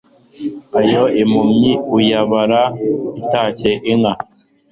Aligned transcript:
Ayo 0.79 1.03
impumyi 1.21 1.71
uyabara 1.97 2.61
itashye 3.21 3.71
inka. 3.91 4.13